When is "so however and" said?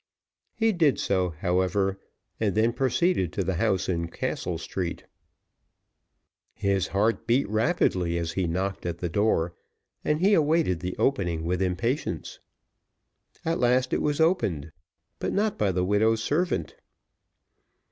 0.99-2.55